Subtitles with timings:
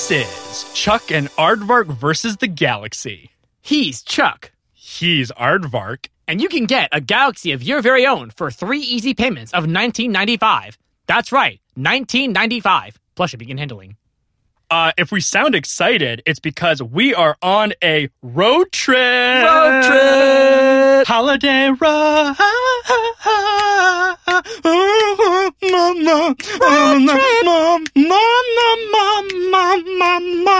[0.00, 3.32] This is Chuck and Aardvark versus the galaxy.
[3.60, 6.06] He's Chuck, He's Aardvark.
[6.26, 9.64] and you can get a galaxy of your very own for three easy payments of
[9.64, 10.78] 1995.
[11.06, 13.96] That's right, 1995 plus shipping and handling.
[14.70, 18.96] Uh, if we sound excited, it's because we are on a road trip.
[18.96, 21.06] Road trip.
[21.08, 22.36] Holiday ride.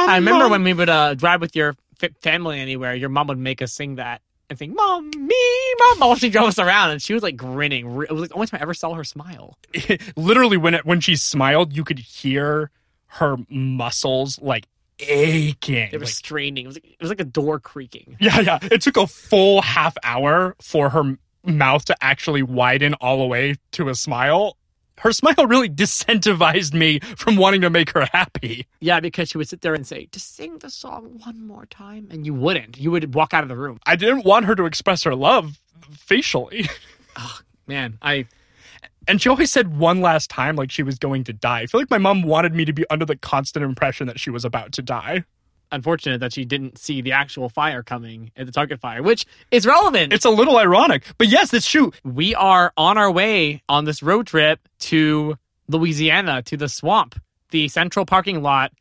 [0.08, 1.76] I remember when we would uh, drive with your
[2.20, 6.16] family anywhere, your mom would make us sing that and think, "Mom, me, mom," while
[6.16, 7.86] she drove us around, and she was like grinning.
[8.02, 9.56] It was like the only time I ever saw her smile.
[10.16, 12.72] literally when it when she smiled, you could hear
[13.12, 14.66] her muscles like
[15.00, 15.88] aching.
[15.92, 16.64] It was Like, straining.
[16.64, 18.16] It was like, it was like a door creaking.
[18.20, 18.58] yeah, yeah.
[18.62, 23.54] It took a full half hour for her mouth to actually widen all the way
[23.72, 24.56] to a smile.
[24.98, 28.66] Her smile really disincentivized me from wanting to make her happy.
[28.80, 32.08] Yeah, because she would sit there and say, "Just sing the song one more time,"
[32.10, 32.76] and you wouldn't.
[32.78, 33.80] You would walk out of the room.
[33.86, 35.58] I didn't want her to express her love
[35.90, 36.68] facially.
[37.16, 38.26] oh, Man, I
[39.10, 41.62] And she always said one last time like she was going to die.
[41.62, 44.30] I feel like my mom wanted me to be under the constant impression that she
[44.30, 45.24] was about to die.
[45.72, 49.66] unfortunate that she didn't see the actual fire coming at the target fire, which is
[49.66, 50.12] relevant.
[50.12, 51.92] It's a little ironic, but yes, that's true.
[52.04, 55.36] we are on our way on this road trip to
[55.66, 58.72] Louisiana to the swamp, the central parking lot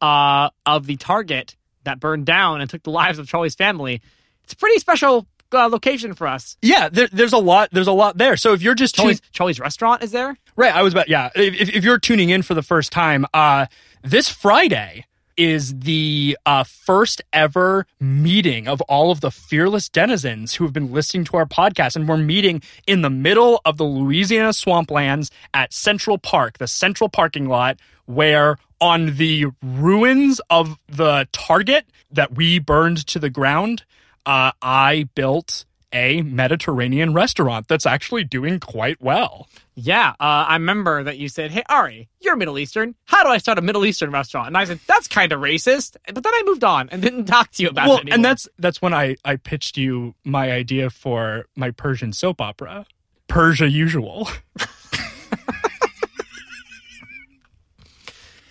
[0.00, 4.00] uh, of the Target that burned down and took the lives of Charlie's family.
[4.44, 6.56] It's a pretty special uh, location for us.
[6.62, 7.70] Yeah, there, there's a lot.
[7.72, 8.36] There's a lot there.
[8.36, 10.36] So if you're just Charlie's, Charlie's restaurant is there.
[10.56, 11.30] right, I was about yeah.
[11.34, 13.66] If, if you're tuning in for the first time, uh,
[14.02, 20.64] this Friday is the uh, first ever meeting of all of the fearless denizens who
[20.64, 24.50] have been listening to our podcast, and we're meeting in the middle of the Louisiana
[24.50, 31.86] swamplands at Central Park, the central parking lot, where on the ruins of the Target
[32.10, 33.84] that we burned to the ground,
[34.26, 39.48] uh, I built a Mediterranean restaurant that's actually doing quite well.
[39.76, 42.94] Yeah, uh, I remember that you said, "Hey Ari, you're Middle Eastern.
[43.04, 45.96] How do I start a Middle Eastern restaurant?" And I said, "That's kind of racist."
[46.06, 48.14] But then I moved on and didn't talk to you about well, it anymore.
[48.14, 52.86] and that's that's when I I pitched you my idea for my Persian soap opera,
[53.28, 54.28] Persia Usual.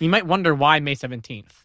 [0.04, 1.63] You might wonder why May 17th.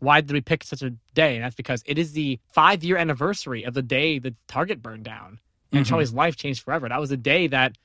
[0.00, 1.34] Why did we pick such a day?
[1.36, 5.04] And that's because it is the five year anniversary of the day the Target burned
[5.04, 5.38] down
[5.72, 5.88] and Mhm.
[5.88, 6.88] Charlie's life changed forever.
[6.88, 7.76] That was the day that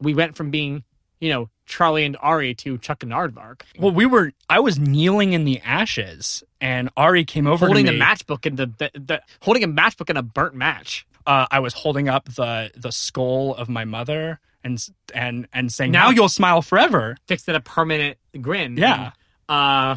[0.00, 0.84] we went from being,
[1.20, 3.60] you know, Charlie and Ari to Chuck and Aardvark.
[3.78, 7.92] Well, we were I was kneeling in the ashes, and Ari came over holding the
[7.92, 11.06] matchbook and the, the, the holding a matchbook in a burnt match.
[11.26, 14.82] uh, I was holding up the the skull of my mother and
[15.14, 18.76] and and saying, Now- "Now you'll smile forever." Fixed it a permanent grin.
[18.78, 19.12] Yeah.
[19.48, 19.96] And, uh,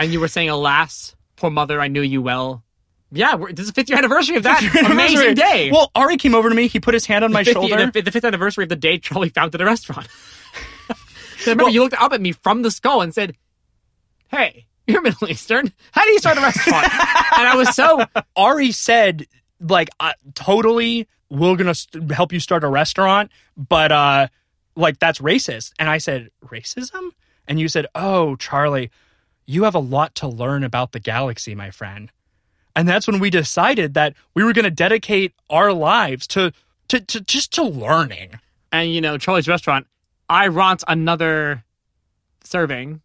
[0.00, 2.62] and you were saying, alas, poor mother, I knew you well.
[3.12, 5.70] Yeah, we're, this is the fifth year anniversary of that amazing day.
[5.72, 6.68] Well, Ari came over to me.
[6.68, 7.90] He put his hand on my 50 shoulder.
[7.90, 10.08] The, the fifth anniversary of the day Charlie founded a restaurant.
[11.40, 13.34] So remember Well- you looked up at me from the skull and said,
[14.28, 15.72] "Hey, you're Middle Eastern.
[15.90, 16.84] How do you start a restaurant?"
[17.38, 18.04] and I was so
[18.36, 19.24] Ari said,
[19.58, 24.28] like, uh, totally, we're gonna st- help you start a restaurant, but uh,
[24.76, 25.72] like that's racist.
[25.78, 27.08] And I said, racism?
[27.48, 28.90] And you said, oh, Charlie,
[29.46, 32.10] you have a lot to learn about the galaxy, my friend.
[32.76, 36.52] And that's when we decided that we were gonna dedicate our lives to
[36.88, 38.38] to, to just to learning.
[38.72, 39.86] and you know Charlie's restaurant.
[40.28, 41.64] I want another
[42.44, 43.00] serving.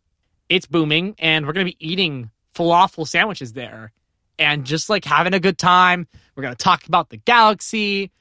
[0.50, 3.92] It's booming, and we're gonna be eating falafel sandwiches there,
[4.38, 6.08] and just like having a good time.
[6.36, 8.12] We're gonna talk about the galaxy.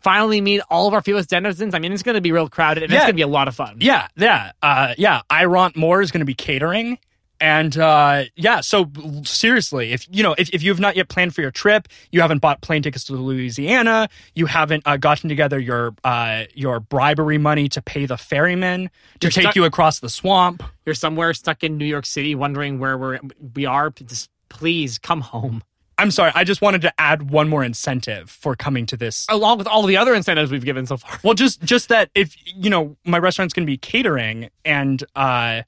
[0.00, 1.74] Finally, meet all of our fearless denizens.
[1.74, 3.78] I mean, it's gonna be real crowded, and it's gonna be a lot of fun.
[3.80, 5.20] Yeah, yeah, uh, yeah.
[5.28, 6.98] I want more is going to be catering,
[7.40, 8.60] and uh, yeah.
[8.60, 8.90] So
[9.24, 12.20] seriously, if you know, if, if you have not yet planned for your trip, you
[12.20, 17.38] haven't bought plane tickets to Louisiana, you haven't uh, gotten together your uh, your bribery
[17.38, 18.90] money to pay the ferryman
[19.20, 20.62] to You're take stuck- you across the swamp.
[20.84, 23.20] You're somewhere stuck in New York City, wondering where we're
[23.54, 23.90] we are.
[23.90, 25.62] Just please come home.
[25.98, 29.26] I'm sorry, I just wanted to add one more incentive for coming to this.
[29.30, 31.18] Along with all the other incentives we've given so far.
[31.22, 35.62] Well, just just that if you know my restaurant's going to be catering, and uh,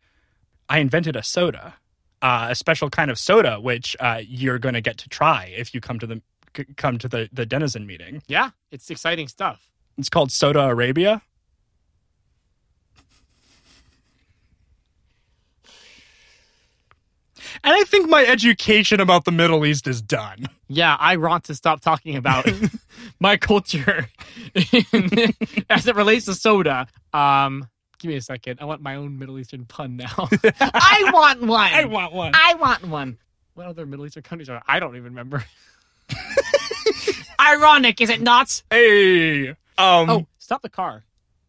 [0.68, 1.76] I invented a soda,
[2.22, 5.74] uh, a special kind of soda, which uh, you're going to get to try if
[5.74, 6.22] you come to the
[6.76, 8.22] come to the the denizen meeting.
[8.26, 9.70] Yeah, it's exciting stuff.
[9.96, 11.22] It's called Soda Arabia.
[17.64, 20.46] And I think my education about the Middle East is done.
[20.68, 22.46] Yeah, I want to stop talking about
[23.20, 24.08] my culture
[25.70, 26.86] as it relates to soda.
[27.12, 28.60] Um, Give me a second.
[28.60, 30.28] I want my own Middle Eastern pun now.
[30.60, 31.72] I want one.
[31.72, 32.32] I want one.
[32.34, 33.18] I want one.
[33.54, 34.62] What other Middle Eastern countries are?
[34.68, 35.44] I don't even remember.
[37.40, 38.62] Ironic, is it not?
[38.70, 39.48] Hey.
[39.48, 39.56] Um.
[39.78, 41.04] Oh, stop the car.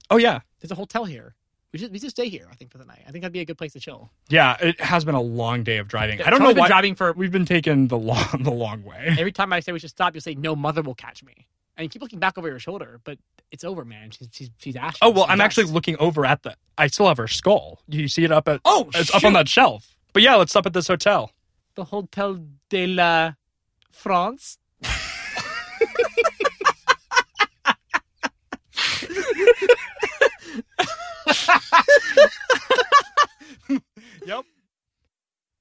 [0.09, 0.39] oh yeah.
[0.59, 1.35] There's a hotel here.
[1.71, 2.47] We should we should stay here.
[2.51, 3.03] I think for the night.
[3.07, 4.09] I think that'd be a good place to chill.
[4.27, 4.57] Yeah.
[4.59, 6.21] It has been a long day of driving.
[6.21, 9.15] I don't know been why driving for we've been taking the long the long way.
[9.17, 10.55] every time I say we should stop, you'll say no.
[10.55, 11.47] Mother will catch me,
[11.77, 13.19] and you keep looking back over your shoulder, but
[13.51, 14.11] it's over, man.
[14.11, 14.99] She's she's she's ashes.
[15.01, 16.55] Oh well, She's I'm actually looking over at the.
[16.77, 17.81] I still have her skull.
[17.87, 18.61] You see it up at.
[18.65, 19.95] Oh, it's up on that shelf.
[20.13, 21.31] But yeah, let's stop at this hotel.
[21.75, 23.33] the Hotel de la
[23.91, 24.57] France.
[34.25, 34.45] Yep.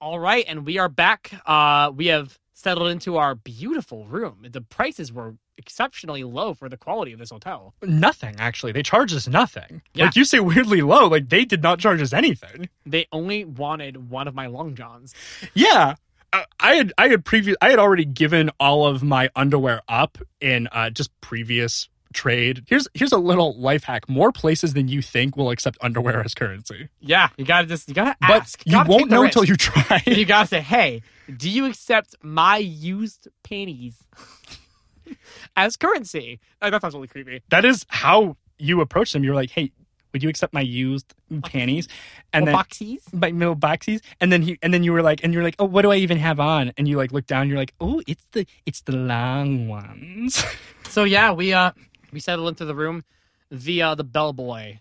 [0.01, 1.33] All right, and we are back.
[1.47, 4.47] Uh, we have settled into our beautiful room.
[4.49, 7.75] The prices were exceptionally low for the quality of this hotel.
[7.83, 8.73] Nothing actually.
[8.73, 9.83] They charged us nothing.
[9.95, 10.07] Yeah.
[10.07, 11.09] Like you say, weirdly low.
[11.09, 12.69] Like they did not charge us anything.
[12.87, 15.15] They only wanted one of my long johns.
[15.55, 15.95] Yeah.
[16.33, 20.19] Uh, I had I had previous I had already given all of my underwear up
[20.41, 22.65] in uh, just previous trade.
[22.69, 24.09] Here's here's a little life hack.
[24.09, 26.89] More places than you think will accept underwear as currency.
[27.01, 28.63] Yeah, you gotta just you gotta But ask.
[28.67, 29.37] you gotta won't know risk.
[29.37, 30.03] until you try.
[30.07, 31.03] you gotta say, "Hey,
[31.35, 33.97] do you accept my used panties
[35.57, 37.43] as currency?" That sounds really creepy.
[37.51, 39.23] that is how you approach them.
[39.25, 39.71] You're like, hey,
[40.13, 41.15] would you accept my used
[41.45, 41.87] panties?
[42.33, 43.13] And then boxies.
[43.13, 44.01] my middle boxies.
[44.21, 45.97] And then he and then you were like, and you're like, oh, what do I
[45.97, 46.73] even have on?
[46.77, 47.49] And you like look down.
[47.49, 50.43] You're like, oh, it's the it's the long ones.
[50.89, 51.73] So yeah, we uh
[52.13, 53.05] we settled into the room.
[53.51, 54.79] The uh the bellboy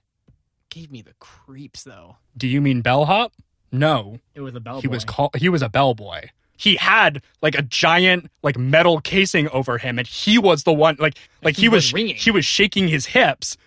[0.70, 2.16] gave me the creeps though.
[2.38, 3.34] do you mean bellhop?
[3.72, 4.82] No, It was a bellboy.
[4.82, 5.36] he was called.
[5.36, 6.30] He was a bellboy.
[6.58, 10.98] He had like a giant like metal casing over him, and he was the one
[11.00, 13.58] like like He he, was was, he was shaking his hips,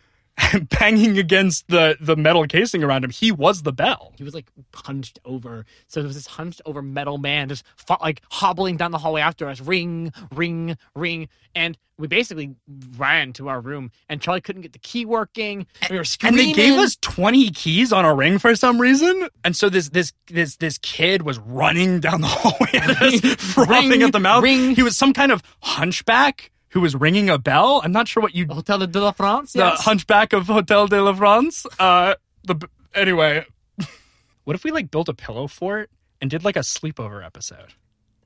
[0.79, 3.11] banging against the the metal casing around him.
[3.11, 4.13] He was the bell.
[4.17, 5.65] He was like hunched over.
[5.89, 9.21] So there was this hunched over metal man just fought, like hobbling down the hallway
[9.21, 9.61] after us.
[9.61, 11.29] Ring, ring, ring.
[11.55, 12.55] And we basically
[12.97, 15.67] ran to our room and Charlie couldn't get the key working.
[15.91, 16.41] We were screaming.
[16.41, 19.29] And they gave us 20 keys on a ring for some reason.
[19.45, 23.21] And so this this this this kid was running down the hallway at us,
[23.53, 24.43] frothing Ring, at the mouth.
[24.43, 24.75] ring.
[24.75, 27.81] He was some kind of hunchback who was ringing a bell.
[27.85, 29.53] I'm not sure what you Hotel de la France.
[29.53, 29.85] the Yes.
[29.85, 31.67] hunchback of Hotel de la France.
[31.79, 32.15] Uh
[32.45, 33.45] the anyway,
[34.45, 35.91] what if we like built a pillow fort
[36.21, 37.75] and did like a sleepover episode?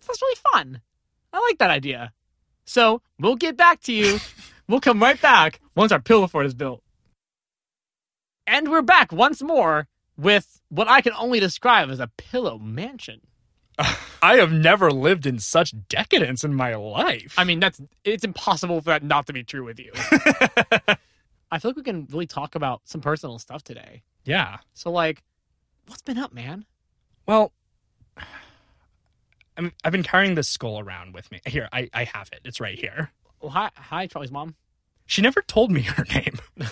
[0.06, 0.80] That's really fun.
[1.32, 2.12] I like that idea.
[2.66, 4.18] So we'll get back to you.
[4.68, 6.82] we'll come right back once our pillow fort is built.
[8.46, 13.20] And we're back once more with what I can only describe as a pillow mansion.
[14.22, 17.34] I have never lived in such decadence in my life.
[17.36, 19.92] I mean, that's it's impossible for that not to be true with you.
[21.50, 24.02] I feel like we can really talk about some personal stuff today.
[24.24, 24.58] yeah.
[24.72, 25.22] So, like,
[25.86, 26.64] what's been up, man?
[27.26, 27.52] Well,
[29.56, 31.40] I'm, I've been carrying this skull around with me.
[31.46, 32.40] Here, I, I have it.
[32.44, 33.12] It's right here.
[33.40, 34.56] Well, hi, hi, Charlie's mom.
[35.06, 36.38] She never told me her name.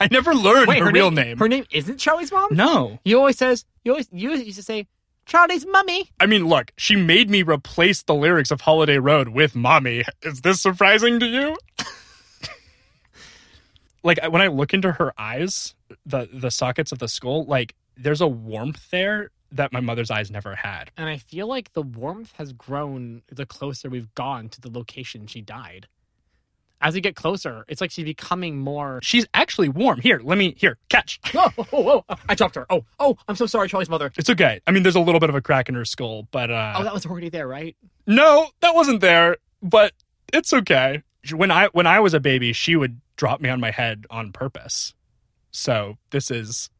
[0.00, 1.36] I never learned her, real name.
[1.36, 2.48] Her name isn't Charlie's mom.
[2.52, 3.00] no.
[3.04, 4.86] You always says you always you used to say
[5.30, 6.10] Charlie's mummy.
[6.18, 10.02] I mean, look, she made me replace the lyrics of Holiday Road with Mommy.
[10.22, 11.56] Is this surprising to you?
[14.02, 18.20] like when I look into her eyes, the the sockets of the skull, like there's
[18.20, 20.90] a warmth there that my mother's eyes never had.
[20.96, 25.28] And I feel like the warmth has grown the closer we've gone to the location
[25.28, 25.86] she died.
[26.82, 29.00] As we get closer, it's like she's becoming more.
[29.02, 30.00] She's actually warm.
[30.00, 31.20] Here, let me here, catch.
[31.34, 32.66] Oh, oh, oh, oh, I dropped her.
[32.70, 34.12] Oh, oh, I'm so sorry, Charlie's mother.
[34.16, 34.60] It's okay.
[34.66, 36.84] I mean, there's a little bit of a crack in her skull, but uh Oh,
[36.84, 37.76] that was already there, right?
[38.06, 39.92] No, that wasn't there, but
[40.32, 41.02] it's okay.
[41.32, 44.32] When I when I was a baby, she would drop me on my head on
[44.32, 44.94] purpose.
[45.50, 46.70] So, this is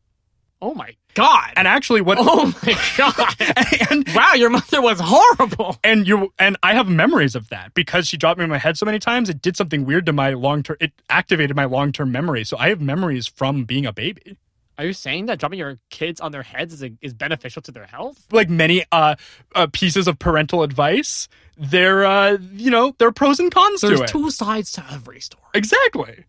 [0.62, 1.52] Oh my god.
[1.56, 3.90] and actually what oh my god.
[3.90, 5.76] and wow, your mother was horrible.
[5.84, 8.76] and you and I have memories of that because she dropped me on my head
[8.76, 9.28] so many times.
[9.28, 10.76] It did something weird to my long term.
[10.80, 12.44] It activated my long term memory.
[12.44, 14.36] So I have memories from being a baby.
[14.78, 17.84] Are you saying that dropping your kids on their heads is, is beneficial to their
[17.84, 18.26] health?
[18.32, 19.16] Like many uh,
[19.54, 23.98] uh pieces of parental advice, there uh you know there are pros and cons There's
[23.98, 24.08] to it.
[24.08, 25.44] two sides to every story.
[25.52, 26.24] exactly.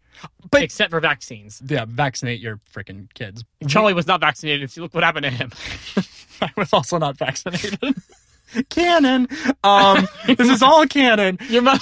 [0.50, 1.62] But Except for vaccines.
[1.66, 3.44] yeah, vaccinate your freaking kids.
[3.68, 4.70] Charlie was not vaccinated.
[4.70, 5.51] See, look what happened to him.
[6.42, 7.80] I was also not vaccinated.
[8.70, 9.30] canon.
[9.63, 11.38] Um, this is all canon.
[11.50, 11.80] Your mother,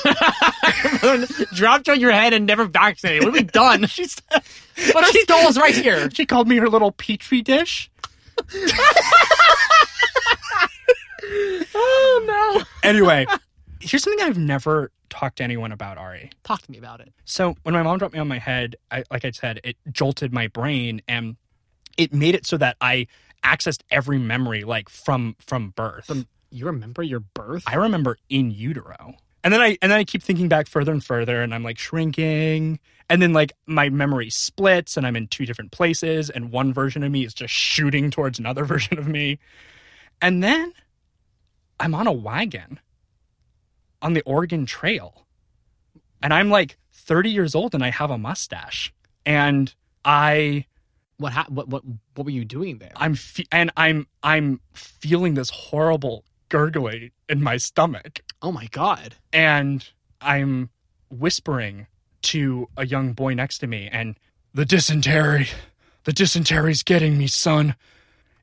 [1.01, 3.23] your mother dropped on your head and never vaccinated.
[3.23, 3.87] What have we done?
[3.87, 4.43] She's, But
[5.03, 6.11] her skull's right here.
[6.11, 7.89] she called me her little petri dish.
[11.75, 12.63] Oh no!
[12.89, 13.25] Anyway,
[13.79, 16.31] here's something I've never talked to anyone about, Ari.
[16.43, 17.13] Talk to me about it.
[17.25, 20.31] So when my mom dropped me on my head, I, like I said, it jolted
[20.33, 21.35] my brain, and
[21.97, 23.07] it made it so that I
[23.43, 26.05] accessed every memory like from from birth.
[26.05, 27.63] From- You remember your birth?
[27.67, 29.15] I remember in utero.
[29.43, 31.77] And then I and then I keep thinking back further and further and I'm like
[31.77, 32.79] shrinking.
[33.09, 37.03] And then like my memory splits and I'm in two different places and one version
[37.03, 39.39] of me is just shooting towards another version of me.
[40.21, 40.73] And then
[41.79, 42.79] I'm on a wagon
[44.01, 45.25] on the Oregon Trail.
[46.21, 48.93] And I'm like 30 years old and I have a mustache.
[49.25, 50.65] And I
[51.17, 51.83] what, ha- what what
[52.15, 52.91] what were you doing there?
[52.95, 59.15] I'm fe- and I'm I'm feeling this horrible gurgling in my stomach oh my god.
[59.31, 59.87] and
[60.19, 60.69] I'm
[61.09, 61.87] whispering
[62.23, 64.15] to a young boy next to me and
[64.53, 65.47] the dysentery
[66.05, 67.75] the dysentery's getting me son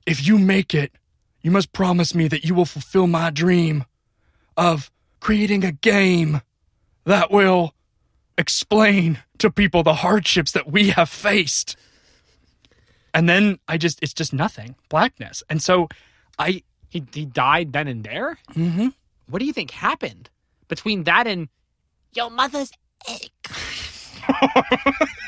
[0.07, 0.93] if you make it
[1.43, 3.85] you must promise me that you will fulfill my dream
[4.57, 6.41] of creating a game
[7.05, 7.75] that will
[8.39, 11.77] explain to people the hardships that we have faced
[13.15, 15.89] and then i just it's just nothing blackness and so
[16.39, 18.39] i He he died then and there?
[18.55, 18.93] mhm.
[19.29, 20.31] What do you think happened
[20.69, 21.49] between that and
[22.13, 22.71] your mother's
[23.09, 23.31] egg?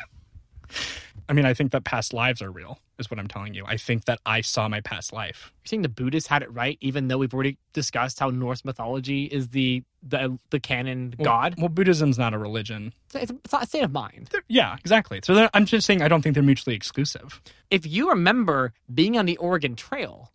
[1.28, 3.64] I mean, I think that past lives are real, is what I'm telling you.
[3.66, 5.52] I think that I saw my past life.
[5.62, 9.24] You're saying the Buddhists had it right, even though we've already discussed how Norse mythology
[9.24, 11.56] is the the the canon god.
[11.58, 12.94] Well, Buddhism's not a religion.
[13.14, 14.28] It's, it's not a state of mind.
[14.32, 15.20] They're- yeah, exactly.
[15.22, 17.42] So I'm just saying I don't think they're mutually exclusive.
[17.70, 20.32] If you remember being on the Oregon Trail,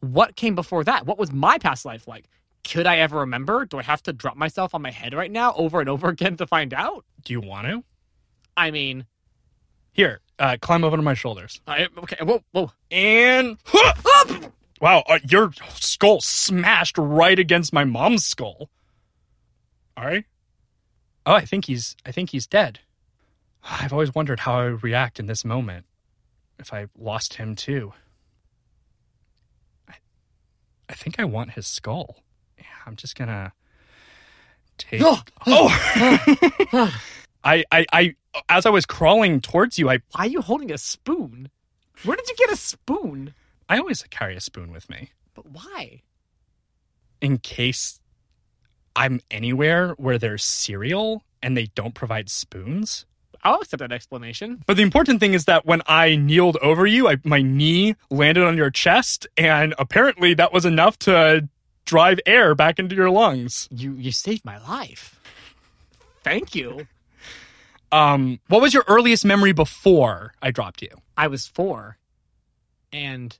[0.00, 1.06] what came before that?
[1.06, 2.26] What was my past life like?
[2.62, 3.64] Could I ever remember?
[3.66, 6.36] Do I have to drop myself on my head right now over and over again
[6.36, 7.04] to find out?
[7.24, 7.84] Do you want to?
[8.56, 9.06] I mean,
[9.94, 11.60] Here, uh, climb up onto my shoulders.
[11.68, 12.72] I, okay, whoa, whoa.
[12.90, 13.56] And.
[14.80, 18.68] Wow, uh, your skull smashed right against my mom's skull.
[19.96, 20.24] All right.
[21.24, 21.96] Oh, I think he's.
[22.04, 22.80] I think he's dead.
[23.62, 25.86] I've always wondered how I would react in this moment
[26.58, 27.94] if I lost him too.
[29.88, 29.94] I,
[30.88, 32.16] I think I want his skull.
[32.58, 33.52] Yeah, I'm just gonna
[34.76, 35.00] take.
[35.02, 35.22] Oh,
[36.72, 37.00] Oh!
[37.44, 38.14] I, I, I,
[38.48, 41.50] as I was crawling towards you, I, why are you holding a spoon?
[42.04, 43.34] Where did you get a spoon?
[43.68, 45.10] I always carry a spoon with me.
[45.34, 46.02] But why?
[47.24, 48.00] in case
[48.94, 53.06] I'm anywhere where there's cereal and they don't provide spoons.
[53.42, 54.62] I'll accept that explanation.
[54.66, 58.44] But the important thing is that when I kneeled over you, I, my knee landed
[58.44, 61.48] on your chest, and apparently that was enough to
[61.84, 63.68] drive air back into your lungs.
[63.70, 65.20] You you saved my life.
[66.22, 66.86] Thank you.
[67.94, 70.88] Um, what was your earliest memory before I dropped you?
[71.16, 71.96] I was four,
[72.92, 73.38] and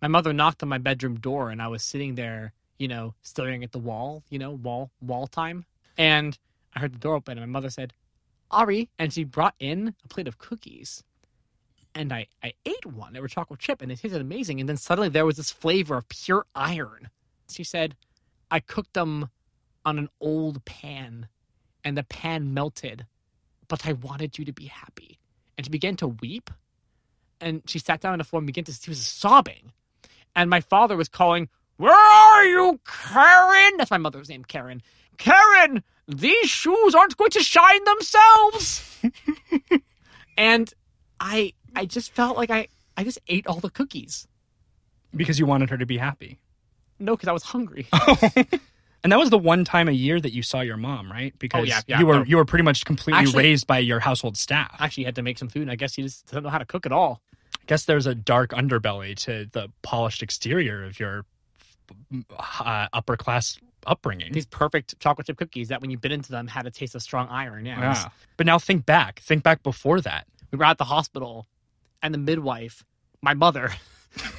[0.00, 3.62] my mother knocked on my bedroom door, and I was sitting there, you know, staring
[3.62, 5.66] at the wall, you know, wall wall time.
[5.98, 6.38] And
[6.74, 7.92] I heard the door open, and my mother said,
[8.50, 11.04] "Ari," and she brought in a plate of cookies.
[11.94, 13.12] And I, I ate one.
[13.12, 14.60] They were chocolate chip, and it tasted amazing.
[14.60, 17.10] And then suddenly there was this flavor of pure iron.
[17.50, 17.96] She said,
[18.50, 19.28] "I cooked them
[19.84, 21.28] on an old pan,
[21.84, 23.04] and the pan melted,
[23.70, 25.18] but I wanted you to be happy."
[25.56, 26.50] And she began to weep.
[27.40, 29.72] And she sat down on the floor and began to she was sobbing.
[30.36, 31.48] And my father was calling
[31.78, 33.78] where are you karen?
[33.78, 34.82] That's my mother's name karen.
[35.16, 38.98] Karen these shoes aren't going to shine themselves.
[40.36, 40.72] And
[41.20, 44.26] i i just felt like i i just ate all the cookies.
[45.14, 46.38] Because you wanted her to be happy.
[46.98, 47.86] no because i was hungry
[49.02, 51.32] And that was the one time a year that you saw your mom, right?
[51.38, 52.00] Because yeah, yeah.
[52.00, 52.24] you were Oh.
[52.24, 54.76] you were pretty much completely Actually- raised by your household staff.
[54.78, 56.66] Actually had to make some food and i guess you just doesn't know how to
[56.66, 57.22] cook at all
[57.56, 61.24] I guess there's a dark underbelly to the polished exterior of your
[62.38, 64.32] uh, upper class upbringing.
[64.32, 67.02] these perfect chocolate chip cookies that when you bit into them had a taste of
[67.02, 68.08] strong iron yeah, yeah.
[68.36, 69.20] But now think back.
[69.20, 70.26] Think back before that.
[70.52, 71.46] we were at the hospital
[72.02, 72.84] and the midwife
[73.22, 73.72] my mother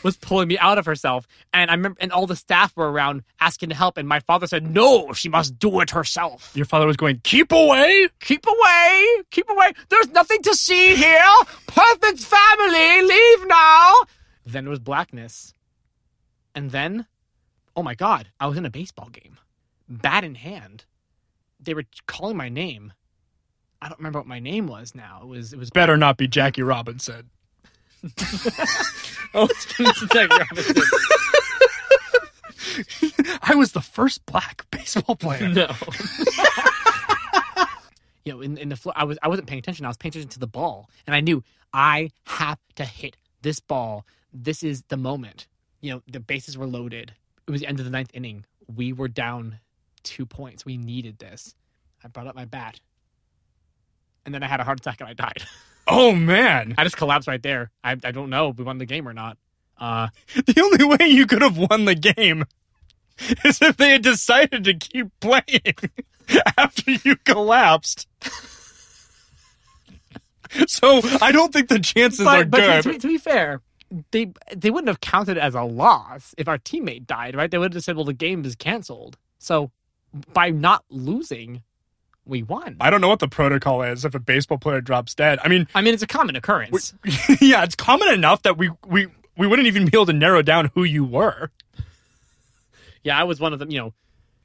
[0.03, 1.27] was pulling me out of herself.
[1.53, 3.97] And i remember and all the staff were around asking to help.
[3.97, 6.51] And my father said no she must do it herself.
[6.55, 8.09] Your father was going, keep away.
[8.19, 9.71] keep away keep away.
[9.89, 11.21] There's nothing to see here.
[11.67, 13.01] Perfect family.
[13.01, 13.93] Leave now.
[14.45, 15.53] Then it was blackness.
[16.55, 17.05] And then
[17.75, 19.37] oh my god i was in a baseball game.
[19.87, 20.85] Bat in hand.
[21.59, 22.93] They were calling my name.
[23.81, 25.21] I don't remember what my name was now.
[25.23, 27.29] It was it was Better not be Jackie Robinson.
[29.33, 30.83] Oh, it's gonna Jackie Robinson.
[33.43, 35.47] I was the first black baseball player.
[35.47, 35.67] No.
[38.25, 39.85] you know, in, in the floor, I was I wasn't paying attention.
[39.85, 41.43] I was paying attention to the ball, and I knew
[41.73, 44.05] I have to hit this ball.
[44.33, 45.47] This is the moment.
[45.79, 47.13] You know, the bases were loaded.
[47.47, 48.45] It was the end of the ninth inning.
[48.73, 49.59] We were down
[50.03, 50.65] two points.
[50.65, 51.55] We needed this.
[52.03, 52.81] I brought up my bat,
[54.25, 55.43] and then I had a heart attack and I died.
[55.87, 56.75] Oh man.
[56.77, 57.71] I just collapsed right there.
[57.83, 59.37] I, I don't know if we won the game or not.
[59.79, 60.07] Uh,
[60.45, 62.45] The only way you could have won the game
[63.43, 65.75] is if they had decided to keep playing
[66.57, 68.07] after you collapsed.
[70.67, 72.83] So I don't think the chances are but, but to, good.
[72.83, 73.61] to be, to be fair,
[74.11, 77.49] they they wouldn't have counted as a loss if our teammate died, right?
[77.49, 79.71] They would have just said, "Well, the game is canceled." So
[80.33, 81.63] by not losing,
[82.25, 82.77] we won.
[82.79, 85.39] I don't know what the protocol is if a baseball player drops dead.
[85.43, 86.93] I mean, I mean, it's a common occurrence.
[87.41, 90.71] yeah, it's common enough that we we we wouldn't even be able to narrow down
[90.75, 91.49] who you were.
[93.03, 93.71] yeah, I was one of them.
[93.71, 93.93] You know,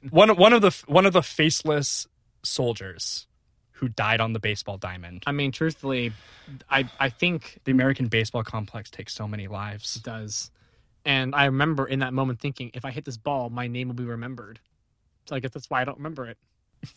[0.09, 2.07] One one of the one of the faceless
[2.43, 3.27] soldiers
[3.73, 5.23] who died on the baseball diamond.
[5.27, 6.11] I mean, truthfully,
[6.69, 9.97] I I think The American baseball complex takes so many lives.
[9.97, 10.49] it does.
[11.05, 13.95] And I remember in that moment thinking, if I hit this ball, my name will
[13.95, 14.59] be remembered.
[15.25, 16.37] So I guess that's why I don't remember it.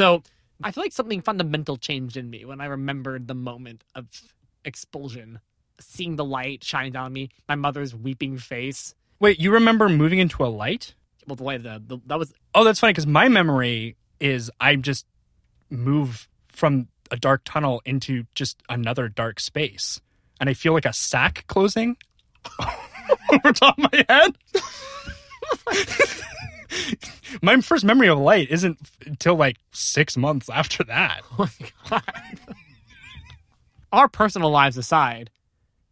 [0.00, 0.22] so
[0.64, 4.06] I feel like something fundamental changed in me when I remembered the moment of
[4.64, 5.40] expulsion,
[5.78, 8.94] seeing the light shining down on me, my mother's weeping face.
[9.18, 10.94] Wait, you remember moving into a light?
[11.26, 14.76] Well, the light, the, the that was Oh, that's funny because my memory is I
[14.76, 15.04] just
[15.68, 20.00] move from a dark tunnel into just another dark space,
[20.40, 21.98] and I feel like a sack closing
[23.32, 24.34] over top of my head.
[27.42, 31.22] my first memory of light isn't until like six months after that.
[31.38, 32.02] Oh my god.
[33.92, 35.30] Our personal lives aside,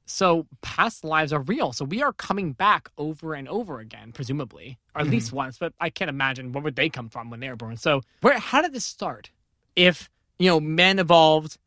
[0.06, 1.72] so past lives are real.
[1.72, 5.14] So we are coming back over and over again, presumably, or at mm-hmm.
[5.14, 5.58] least once.
[5.58, 7.76] But I can't imagine where would they come from when they were born.
[7.76, 8.38] So where?
[8.38, 9.30] How did this start?
[9.74, 10.08] If
[10.38, 11.58] you know, men evolved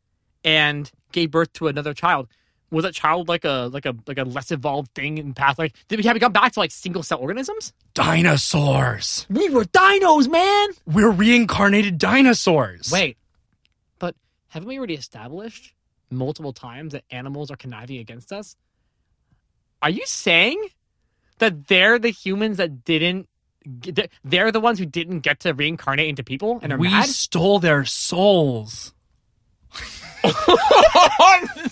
[0.44, 2.28] and gave birth to another child.
[2.72, 5.58] Was that child like a like a like a less evolved thing in past?
[5.58, 7.74] Like, did we have we gone back to like single cell organisms?
[7.92, 9.26] Dinosaurs.
[9.28, 10.70] We were dinos, man.
[10.86, 12.90] We're reincarnated dinosaurs.
[12.90, 13.18] Wait,
[13.98, 14.16] but
[14.48, 15.74] haven't we already established
[16.10, 18.56] multiple times that animals are conniving against us?
[19.82, 20.68] Are you saying
[21.40, 23.28] that they're the humans that didn't?
[24.24, 27.06] They're the ones who didn't get to reincarnate into people and are we mad.
[27.06, 28.94] stole their souls.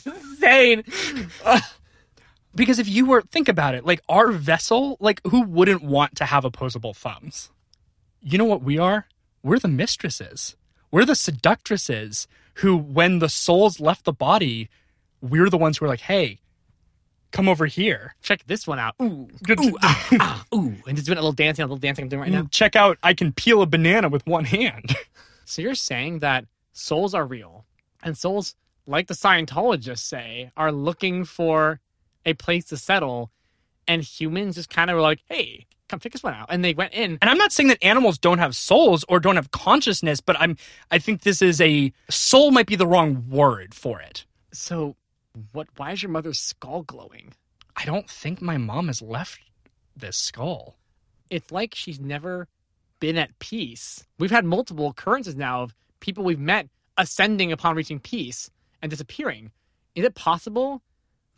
[0.06, 0.84] Insane.
[2.54, 6.24] Because if you were think about it, like our vessel, like who wouldn't want to
[6.24, 7.50] have opposable thumbs?
[8.20, 9.06] You know what we are?
[9.42, 10.56] We're the mistresses.
[10.90, 14.68] We're the seductresses who, when the souls left the body,
[15.22, 16.40] we're the ones who are like, hey,
[17.30, 18.16] come over here.
[18.20, 18.96] Check this one out.
[19.00, 22.02] Ooh, Good- ooh, ah, ah, ooh, and just doing a little dancing, a little dancing
[22.02, 22.46] I'm doing right now.
[22.50, 24.94] Check out, I can peel a banana with one hand.
[25.46, 27.64] So you're saying that souls are real,
[28.02, 28.54] and souls,
[28.86, 31.80] like the Scientologists say, are looking for
[32.24, 33.30] a place to settle,
[33.86, 36.74] and humans just kind of were like, "Hey, come check this one out," and they
[36.74, 37.18] went in.
[37.20, 40.56] And I'm not saying that animals don't have souls or don't have consciousness, but I'm
[40.90, 44.26] I think this is a soul might be the wrong word for it.
[44.52, 44.96] So,
[45.52, 45.68] what?
[45.76, 47.34] Why is your mother's skull glowing?
[47.76, 49.40] I don't think my mom has left
[49.96, 50.76] this skull.
[51.30, 52.48] It's like she's never
[52.98, 54.04] been at peace.
[54.18, 58.50] We've had multiple occurrences now of people we've met ascending upon reaching peace
[58.82, 59.52] and disappearing.
[59.94, 60.82] Is it possible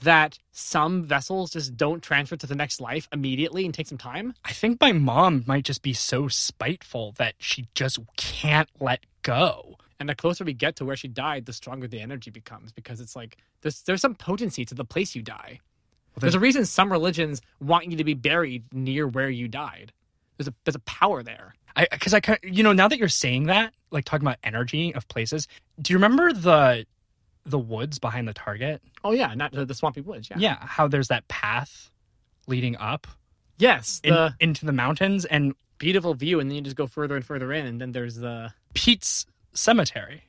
[0.03, 4.35] that some vessels just don't transfer to the next life immediately and take some time?
[4.45, 9.77] I think my mom might just be so spiteful that she just can't let go.
[10.01, 13.01] And the closer we get to where she died, the stronger the energy becomes because
[13.01, 15.61] it's like there's there's some potency to the place you die.
[16.19, 19.93] There's a reason some religions want you to be buried near where you died.
[20.37, 21.55] There's a there's a power there.
[21.77, 24.95] I because I ki- you know now that you're saying that, like talking about energy
[24.95, 25.49] of places.
[25.81, 26.87] Do you remember the
[27.45, 28.83] the woods behind the target?
[29.05, 30.29] Oh yeah, not the, the swampy woods.
[30.31, 30.37] Yeah.
[30.39, 31.91] Yeah, how there's that path
[32.47, 33.07] leading up
[33.59, 37.25] Yes, in, into the mountains and beautiful view, and then you just go further and
[37.25, 40.25] further in, and then there's the Pete's cemetery.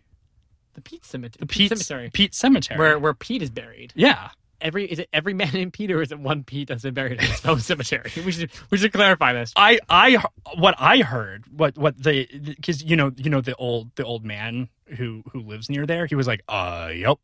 [0.75, 1.37] the Pete cemetery.
[1.39, 2.77] The Pete Pete's, cemetery, Pete cemetery.
[2.79, 3.91] where where Pete is buried.
[3.95, 4.29] yeah.
[4.63, 7.13] Every is it every man in Pete, or is it one Pete that's been buried
[7.13, 8.11] in his own cemetery?
[8.25, 9.51] We should we should clarify this.
[9.55, 10.23] I I
[10.55, 14.23] what I heard what what the because you know you know the old the old
[14.23, 17.17] man who who lives near there he was like uh yep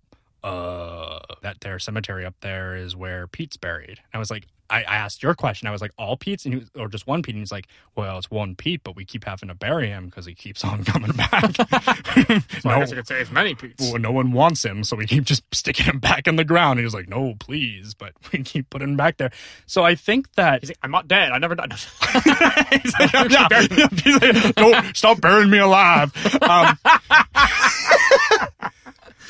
[0.43, 4.95] uh that there cemetery up there is where Pete's buried I was like I, I
[4.97, 7.36] asked your question I was like all Pete's and he was, or just one Pete
[7.36, 10.25] and he's like well it's one Pete but we keep having to bury him because
[10.25, 13.91] he keeps on coming back So I no, guess you could say it's many Pete's.
[13.91, 16.73] well, no one wants him so we keep just sticking him back in the ground
[16.73, 19.32] and he was like no please but we keep putting him back there
[19.65, 21.32] so I think that He's like, I'm not dead.
[21.32, 21.71] I never died.
[21.73, 26.12] He's like, "Yeah, yeah." He's like, Don't stop burying me alive.
[26.41, 26.77] Um,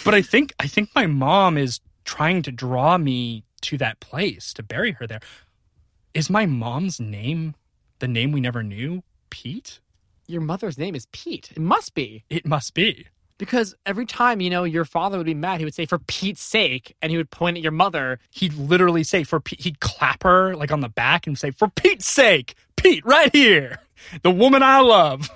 [0.06, 4.54] but I think I think my mom is trying to draw me to that place
[4.54, 5.20] to bury her there.
[6.14, 7.56] Is my mom's name
[8.00, 9.04] the name we never knew?
[9.30, 9.80] Pete?
[10.28, 11.52] Your mother's name is Pete.
[11.56, 12.24] It must be.
[12.30, 13.08] It must be.
[13.38, 16.42] Because every time, you know, your father would be mad, he would say, for Pete's
[16.42, 18.20] sake, and he would point at your mother.
[18.32, 21.70] He'd literally say, "For Pete," he'd clap her like on the back and say, "For
[21.70, 23.80] Pete's sake, Pete, right here,
[24.24, 25.30] the woman I love."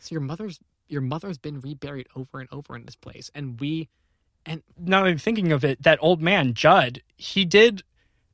[0.00, 3.30] So your mother's your mother's been reburied over and over in this place.
[3.34, 3.88] And we
[4.78, 7.82] now I'm thinking of it, that old man, Judd, he did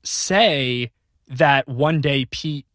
[0.02, 0.90] say
[1.28, 2.66] that one day Pete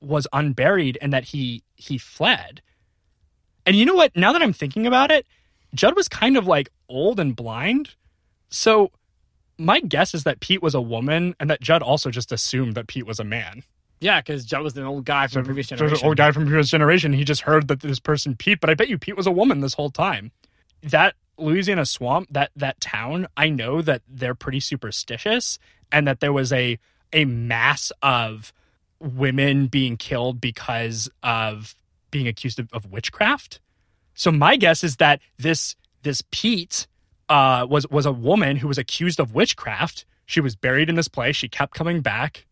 [0.00, 2.62] was unburied and that he he fled.
[3.64, 4.14] And you know what?
[4.14, 5.26] Now that I'm thinking about it,
[5.74, 7.94] Judd was kind of like old and blind.
[8.48, 8.92] So
[9.58, 12.86] my guess is that Pete was a woman and that Judd also just assumed that
[12.86, 13.64] Pete was a man.
[14.00, 15.98] Yeah, because Judd was an old guy from the previous So generation.
[16.02, 17.12] the old guy from previous generation.
[17.14, 19.60] He just heard that this person Pete, but I bet you Pete was a woman
[19.60, 20.30] this whole time.
[20.82, 25.58] That Louisiana swamp, that that town, I know that they're pretty superstitious,
[25.92, 26.78] and that there was a
[27.12, 28.52] a mass of
[28.98, 31.74] women being killed because of
[32.10, 33.60] being accused of, of witchcraft.
[34.14, 36.86] So my guess is that this this Pete
[37.28, 40.04] uh, was was a woman who was accused of witchcraft.
[40.24, 41.36] She was buried in this place.
[41.36, 42.46] She kept coming back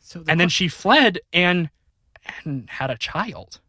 [0.00, 1.70] So the and then she fled and
[2.44, 3.60] and had a child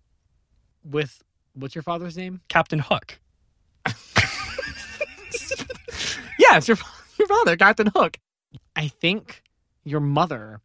[0.83, 1.23] with
[1.53, 2.41] what's your father's name?
[2.47, 3.19] captain hook
[6.49, 6.77] Yeah, it's your
[7.19, 8.17] your father, Captain Hook.
[8.75, 9.43] I think
[9.83, 10.61] your mother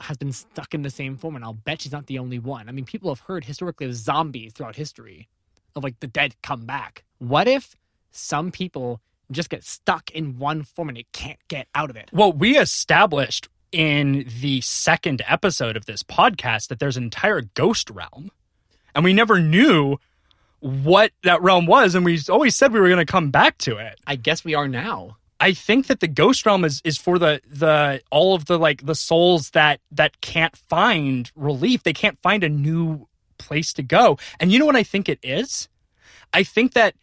[0.00, 2.68] has been stuck in the same form, and I'll bet she's not the only one.
[2.68, 5.28] I mean, people have heard historically of zombies throughout history,
[5.76, 7.04] of like the dead come back.
[7.18, 7.76] What if
[8.10, 12.10] some people just get stuck in one form and it can't get out of it?
[12.12, 17.88] well we established in the second episode of this podcast that there's an entire ghost
[17.88, 18.30] realm
[18.94, 19.96] and we never knew
[20.62, 23.76] what that realm was and we always said we were going to come back to
[23.76, 25.16] it I guess we are now.
[25.42, 28.86] I think that the ghost realm is is for the the all of the like
[28.86, 31.82] the souls that that can't find relief.
[31.82, 34.18] They can't find a new place to go.
[34.38, 35.68] And you know what I think it is?
[36.32, 36.94] I think that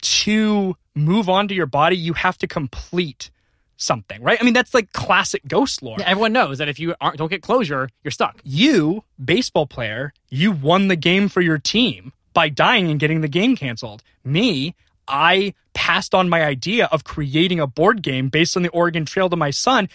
[0.00, 3.30] to move on to your body, you have to complete
[3.76, 4.38] something, right?
[4.40, 5.96] I mean, that's like classic ghost lore.
[5.98, 8.40] Yeah, everyone knows that if you aren't, don't get closure, you're stuck.
[8.44, 13.28] You, baseball player, you won the game for your team by dying and getting the
[13.28, 14.02] game canceled.
[14.24, 14.74] Me,
[15.08, 19.28] I passed on my idea of creating a board game based on the Oregon Trail
[19.30, 19.88] to my son.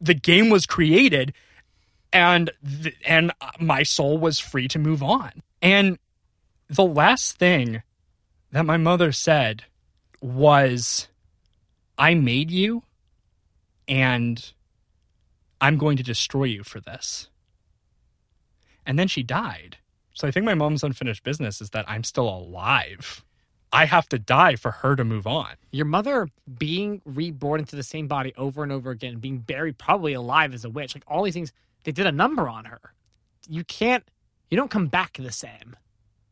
[0.00, 1.32] The game was created
[2.12, 2.50] and
[2.82, 5.42] th- and my soul was free to move on.
[5.62, 5.98] And
[6.68, 7.82] the last thing
[8.52, 9.64] that my mother said
[10.20, 11.08] was
[11.98, 12.82] I made you
[13.88, 14.52] and
[15.60, 17.28] I'm going to destroy you for this.
[18.84, 19.78] And then she died.
[20.16, 23.22] So I think my mom's unfinished business is that I'm still alive.
[23.72, 25.50] I have to die for her to move on.
[25.72, 30.14] Your mother being reborn into the same body over and over again, being buried probably
[30.14, 31.52] alive as a witch, like all these things,
[31.84, 32.80] they did a number on her.
[33.46, 34.04] You can't,
[34.50, 35.76] you don't come back the same.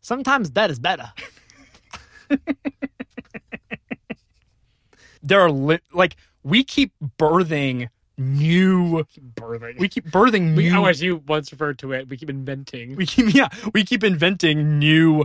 [0.00, 1.12] Sometimes dead is better.
[5.24, 9.78] There are li- like we keep birthing new Birthing.
[9.78, 12.96] we keep birthing We, new oh, as you once referred to it, we keep inventing.
[12.96, 15.24] we keep yeah we keep inventing new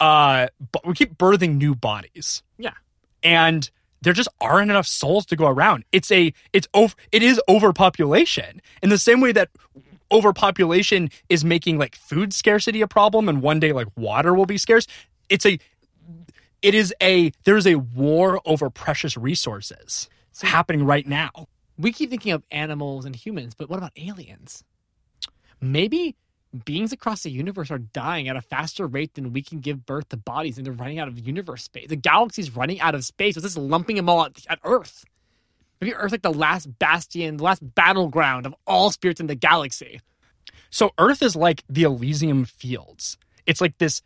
[0.00, 2.72] uh but we keep birthing new bodies Yeah.
[3.22, 3.68] and
[4.00, 8.62] there just aren't enough souls to go around it's a it's over it is overpopulation
[8.82, 9.48] in the same way that
[10.12, 14.56] overpopulation is making like food scarcity a problem and one day like water will be
[14.56, 14.86] scarce
[15.28, 15.58] it's a
[16.62, 20.08] it is a there's a war over precious resources
[20.42, 21.30] happening right now
[21.78, 24.64] we keep thinking of animals and humans, but what about aliens?
[25.60, 26.16] Maybe
[26.64, 30.08] beings across the universe are dying at a faster rate than we can give birth
[30.08, 31.88] to bodies, and they're running out of universe space.
[31.88, 33.36] The galaxy's running out of space.
[33.36, 35.04] It's just lumping them all at, at Earth.
[35.80, 40.00] Maybe Earth's like the last bastion, the last battleground of all spirits in the galaxy.
[40.70, 43.16] So Earth is like the Elysium Fields.
[43.46, 44.02] It's like this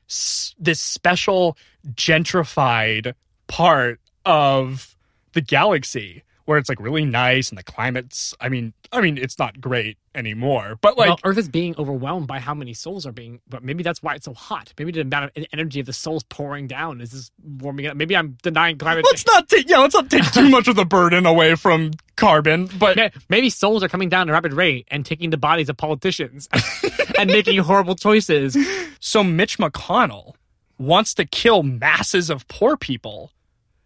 [0.59, 1.57] this special
[1.95, 3.15] gentrified
[3.49, 4.97] part of
[5.33, 9.39] the galaxy where it's like really nice and the climate's I mean I mean it's
[9.39, 13.13] not great anymore, but like well, Earth is being overwhelmed by how many souls are
[13.13, 13.41] being.
[13.49, 14.75] But maybe that's why it's so hot.
[14.79, 17.97] Maybe the amount of energy of the souls pouring down is just warming it up.
[17.97, 19.35] Maybe I'm denying climate let's change.
[19.35, 23.15] not take yeah, let's not take too much of the burden away from carbon, but
[23.31, 26.51] Maybe souls are coming down at a rapid rate and taking the bodies of politicians
[27.19, 28.59] and making horrible choices.
[29.01, 30.35] So Mitch McConnell
[30.79, 33.33] wants to kill masses of poor people,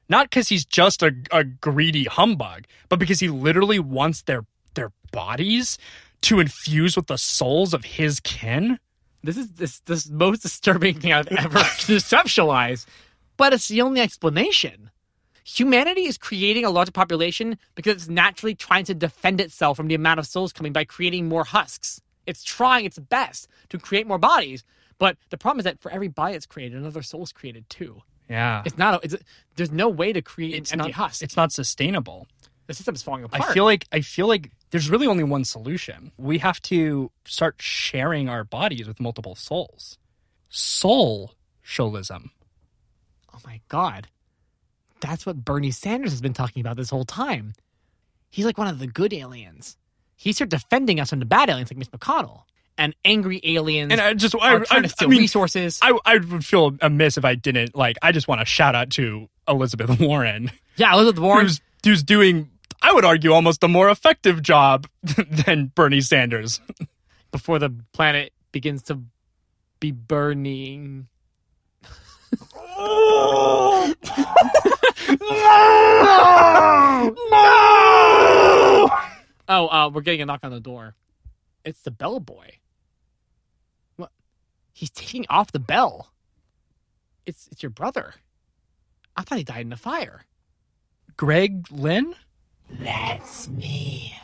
[0.09, 4.93] not because he's just a, a greedy humbug, but because he literally wants their their
[5.11, 5.79] bodies
[6.23, 8.79] to infuse with the souls of his kin.
[9.23, 12.87] This is this this most disturbing thing I've ever conceptualized,
[13.37, 14.91] but it's the only explanation.
[15.45, 19.95] Humanity is creating a larger population because it's naturally trying to defend itself from the
[19.95, 22.01] amount of souls coming by creating more husks.
[22.27, 24.65] It's trying its best to create more bodies,
[24.99, 28.03] but the problem is that for every body that's created, another soul is created too.
[28.29, 28.63] Yeah.
[28.65, 29.05] It's not.
[29.05, 29.17] It's
[29.57, 31.23] there's no way to create It's an empty not husk.
[31.23, 32.27] it's not sustainable.
[32.67, 33.43] the system is falling apart.
[33.51, 36.13] I feel like I feel like there's really only one solution.
[36.19, 39.99] We have to start sharing our bodies with multiple souls.
[40.49, 42.31] Soul socialism.
[43.35, 44.07] oh my god,
[45.01, 47.53] that's what Bernie Sanders has been talking about this whole time.
[48.31, 49.77] He's like one of the good aliens.
[50.17, 52.43] He started defending us from the bad aliens like Mitch McConnell
[52.79, 55.79] and angry aliens And I just I, are trying I, to steal I mean, resources.
[55.83, 57.97] I I would feel amiss if I didn't like.
[58.03, 61.47] I just want to shout out to Elizabeth Warren, yeah, Elizabeth Warren.
[61.47, 62.51] who's who's doing.
[62.83, 66.61] I would argue almost a more effective job than Bernie Sanders.
[67.33, 69.01] before the planet begins to
[69.81, 71.09] be burning.
[72.79, 73.95] no!
[77.31, 78.91] no!
[79.49, 80.95] Oh, uh, we're getting a knock on the door.
[81.65, 82.49] It's the bellboy.
[84.77, 86.13] He's taking off the bell.
[87.25, 88.13] It's it's your brother.
[89.17, 90.27] I thought he died in a fire.
[91.17, 92.15] Greg Lynn,
[92.71, 94.15] That's me,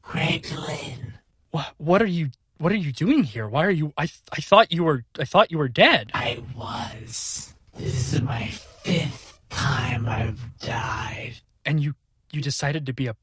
[0.00, 1.18] Greg Lynn.
[1.50, 3.46] what what are you what are you doing here?
[3.46, 3.92] Why are you?
[3.98, 6.10] I I thought you were I thought you were dead.
[6.14, 7.52] I was.
[7.76, 11.34] This is my fifth time I've died.
[11.66, 11.94] and you
[12.32, 13.16] you decided to be a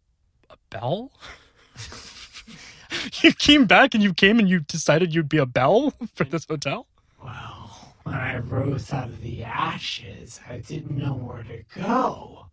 [0.51, 1.11] a bell
[3.23, 6.45] you came back and you came and you decided you'd be a bell for this
[6.45, 6.87] hotel
[7.23, 12.47] Well, when I rose out of the ashes, I didn't know where to go.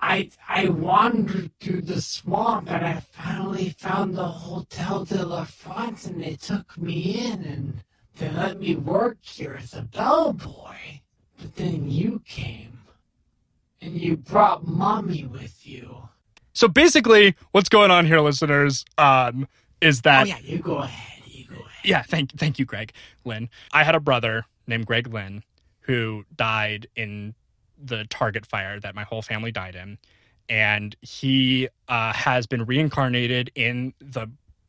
[0.00, 6.06] I I wandered through the swamp and I finally found the Hotel de la France
[6.06, 7.84] and they took me in and
[8.16, 10.76] they let me work here as a bellboy.
[11.38, 12.78] But then you came
[13.82, 16.08] and you brought mommy with you.
[16.52, 19.46] so basically what's going on here listeners um
[19.80, 21.22] is that Oh yeah, you go ahead.
[21.26, 21.84] You go ahead.
[21.84, 22.92] yeah thank thank you greg
[23.24, 25.42] lynn i had a brother named greg lynn
[25.80, 27.34] who died in
[27.82, 29.98] the target fire that my whole family died in
[30.48, 34.26] and he uh, has been reincarnated in the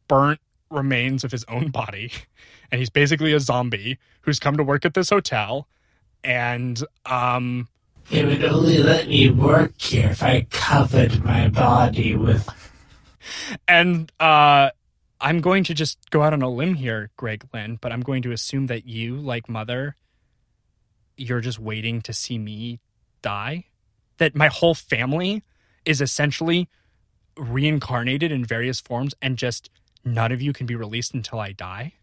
[0.07, 2.11] burnt remains of his own body
[2.71, 5.67] and he's basically a zombie who's come to work at this hotel
[6.23, 7.67] and um
[8.09, 12.47] They would only let me work here if I covered my body with.
[13.67, 14.69] and uh
[15.21, 18.21] i'm going to just go out on a limb here greg lynn but i'm going
[18.21, 19.95] to assume that you like mother
[21.21, 22.79] you're just waiting to see me
[23.21, 23.65] die?
[24.17, 25.43] That my whole family
[25.85, 26.67] is essentially
[27.37, 29.69] reincarnated in various forms and just
[30.03, 31.93] none of you can be released until i die?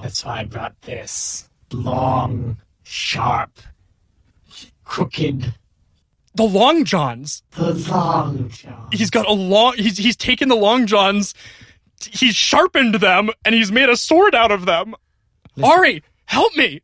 [0.00, 3.58] That's why I brought this long, sharp,
[4.84, 5.54] crooked,
[6.34, 7.42] the long johns?
[7.52, 8.88] The long johns.
[8.92, 11.34] he's got a long he's he's taken the long johns
[12.10, 14.94] he's sharpened them and he's made a sword out of them
[15.62, 16.80] ari help me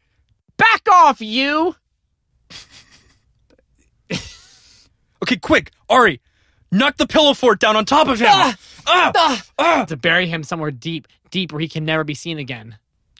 [0.58, 1.74] Back off, you!
[5.22, 6.20] Okay, quick, Ari,
[6.72, 8.26] knock the pillow fort down on top of him.
[8.28, 8.56] Ah!
[8.86, 9.42] Ah!
[9.58, 9.84] Ah!
[9.84, 12.76] To bury him somewhere deep, deep where he can never be seen again.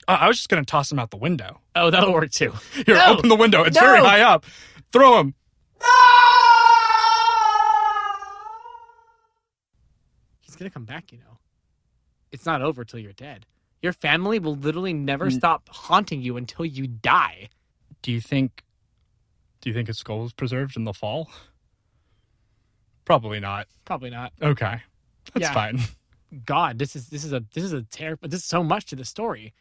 [0.07, 1.61] Uh, I was just gonna toss him out the window.
[1.75, 2.53] Oh, that'll work too.
[2.85, 3.13] Here, No!
[3.17, 3.63] open the window.
[3.63, 3.81] It's No!
[3.81, 4.45] very high up.
[4.91, 5.33] Throw him.
[5.81, 5.87] No!
[10.41, 11.37] He's gonna come back, you know.
[12.33, 13.45] It's not over till you're dead.
[13.81, 15.33] Your family will literally never Mm.
[15.37, 17.49] stop haunting you until you die.
[18.01, 18.63] Do you think?
[19.61, 21.29] Do you think his skull was preserved in the fall?
[23.05, 23.67] Probably not.
[23.85, 24.33] Probably not.
[24.41, 24.81] Okay,
[25.33, 25.53] that's Yeah.
[25.53, 25.79] fine.
[26.45, 28.27] God, this is this is a this is a terrible.
[28.27, 29.53] This is so much to the story.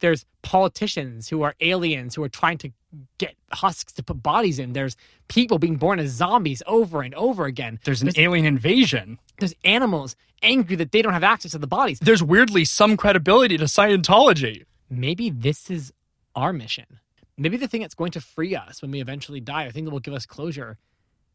[0.00, 2.70] There's politicians who are aliens who are trying to
[3.18, 4.72] get husks to put bodies in.
[4.72, 4.96] There's
[5.28, 7.78] people being born as zombies over and over again.
[7.84, 9.18] There's an alien invasion.
[9.38, 11.98] There's animals angry that they don't have access to the bodies.
[12.00, 14.64] There's weirdly some credibility to Scientology.
[14.90, 15.92] Maybe this is
[16.34, 17.00] our mission.
[17.38, 19.90] Maybe the thing that's going to free us when we eventually die, the thing that
[19.90, 20.78] will give us closure,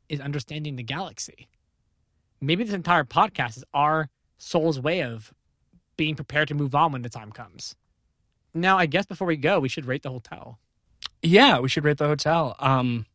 [0.10, 1.48] is understanding the galaxy.
[2.40, 5.32] Maybe this entire podcast is our soul's way of
[5.98, 7.76] being prepared to move on when the time comes.
[8.54, 10.60] Now, I guess before we go, we should rate the hotel.
[11.22, 12.56] Yeah, we should rate the hotel.
[12.60, 13.06] Um,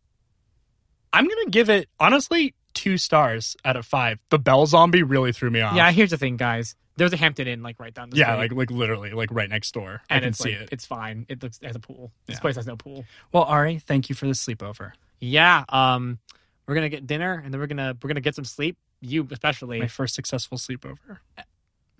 [1.12, 4.22] I'm gonna give it honestly two stars out of five.
[4.31, 5.75] The bell zombie really threw me off.
[5.77, 6.75] Yeah, here's the thing, guys.
[6.96, 8.53] There's a Hampton Inn like right down the yeah, street.
[8.57, 10.03] like like literally like right next door.
[10.09, 10.68] I and can it's see like, it.
[10.72, 11.27] It's fine.
[11.29, 12.11] It looks it has a pool.
[12.27, 12.40] This Yeah.
[12.40, 13.05] place has no pool.
[13.33, 14.92] Well, Ari, thank you for the sleepover.
[15.20, 15.64] Yeah.
[15.68, 16.18] Um,
[16.66, 18.77] we're gonna get dinner and then we're gonna we're gonna get some sleep.
[19.01, 19.79] You especially.
[19.81, 21.18] My first successful sleepover.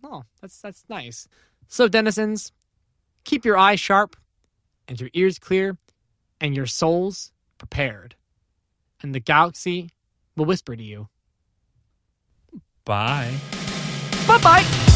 [0.03, 1.29] Oh, that's that's nice.
[1.69, 2.53] So, denizens,
[3.27, 4.17] keep your eyes sharp
[4.89, 5.77] and your ears clear
[6.41, 8.15] and your souls prepared.
[9.03, 9.91] And the galaxy
[10.37, 11.09] will whisper to you.
[12.85, 13.35] Bye.
[14.27, 14.96] Bye bye.